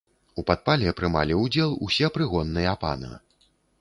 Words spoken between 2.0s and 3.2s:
прыгонныя пана.